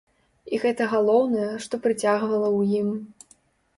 [0.53, 2.89] І гэта галоўнае, што прыцягвала ў ім.